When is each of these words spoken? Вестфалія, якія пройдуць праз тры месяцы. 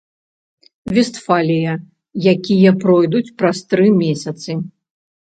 Вестфалія, 0.97 1.73
якія 2.35 2.71
пройдуць 2.85 3.29
праз 3.43 3.57
тры 3.75 3.85
месяцы. 4.01 4.57